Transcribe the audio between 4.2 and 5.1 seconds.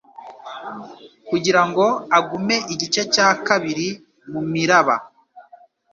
mumiraba